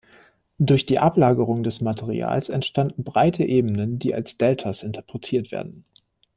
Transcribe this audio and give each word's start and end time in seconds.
Durch 0.57 0.87
die 0.87 0.97
Ablagerung 0.97 1.61
des 1.61 1.79
Materials 1.79 2.49
entstanden 2.49 3.03
breite 3.03 3.45
Ebenen, 3.45 3.99
die 3.99 4.15
als 4.15 4.35
Deltas 4.35 4.81
interpretiert 4.81 5.51
werden. 5.51 5.85